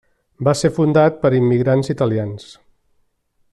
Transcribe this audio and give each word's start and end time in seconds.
Va 0.45 0.53
ser 0.61 0.71
fundat 0.77 1.19
per 1.25 1.31
immigrants 1.41 1.93
italians. 1.97 2.51